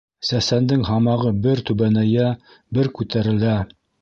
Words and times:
Сәсәндең 0.27 0.85
һамағы 0.87 1.33
бер 1.43 1.61
түбәнәйә, 1.69 2.33
бер 2.79 2.91
күтәрелә. 2.97 3.55